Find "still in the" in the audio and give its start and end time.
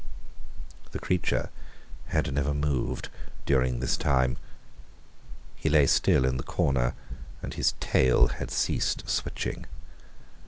5.85-6.41